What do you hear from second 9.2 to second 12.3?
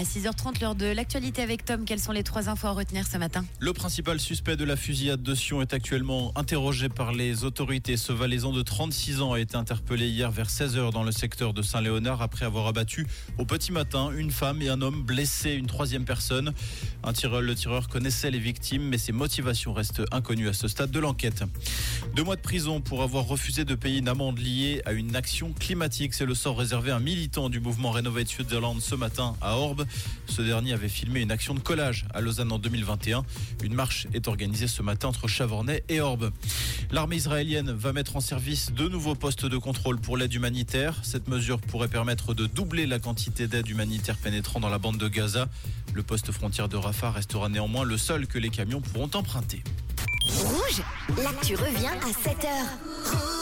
ans a été interpellé hier vers 16h dans le secteur de Saint-Léonard